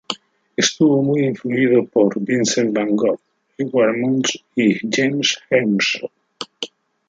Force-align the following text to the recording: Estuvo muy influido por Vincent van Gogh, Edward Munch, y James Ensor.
Estuvo 0.57 1.03
muy 1.03 1.27
influido 1.27 1.85
por 1.85 2.19
Vincent 2.19 2.73
van 2.75 2.95
Gogh, 2.95 3.21
Edward 3.59 3.95
Munch, 3.97 4.35
y 4.55 4.79
James 4.89 5.37
Ensor. 5.51 6.09